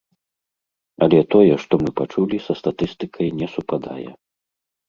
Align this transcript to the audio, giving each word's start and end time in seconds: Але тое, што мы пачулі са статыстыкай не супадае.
Але 1.05 1.19
тое, 1.35 1.51
што 1.63 1.73
мы 1.83 1.89
пачулі 2.01 2.37
са 2.47 2.53
статыстыкай 2.63 3.27
не 3.43 3.47
супадае. 3.55 4.09